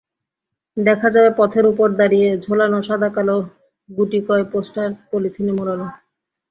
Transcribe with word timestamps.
দেখা 0.77 1.07
যাবে 1.09 1.29
পথের 1.37 1.65
ওপর 1.71 1.87
দড়িতে 1.99 2.29
ঝোলানো 2.43 2.77
সাদাকালো 2.87 3.37
গুটিকয় 3.89 4.45
পোস্টার 4.51 4.87
পলিথিনে 5.09 5.53
মোড়ানো। 5.57 5.87